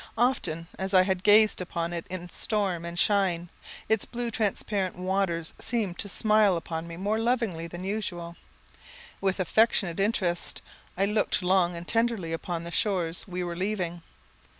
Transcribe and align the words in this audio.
Often 0.17 0.65
as 0.79 0.95
I 0.95 1.03
had 1.03 1.21
gazed 1.21 1.61
upon 1.61 1.93
it 1.93 2.07
in 2.09 2.27
storm 2.29 2.85
and 2.85 2.97
shine, 2.97 3.49
its 3.87 4.03
blue 4.03 4.31
transparent 4.31 4.95
waters 4.95 5.53
seemed 5.59 5.99
to 5.99 6.09
smile 6.09 6.57
upon 6.57 6.87
me 6.87 6.97
more 6.97 7.19
lovingly 7.19 7.67
than 7.67 7.83
usual. 7.83 8.35
With 9.21 9.39
affectionate 9.39 9.99
interest 9.99 10.63
I 10.97 11.05
looked 11.05 11.43
long 11.43 11.75
and 11.75 11.87
tenderly 11.87 12.33
upon 12.33 12.63
the 12.63 12.71
shores 12.71 13.27
we 13.27 13.43
were 13.43 13.55
leaving. 13.55 14.01